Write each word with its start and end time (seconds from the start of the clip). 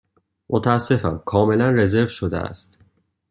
متأسفم، 0.49 1.17
کاملا 1.25 1.69
رزرو 1.71 2.07
شده 2.07 2.37
است. 2.37 2.77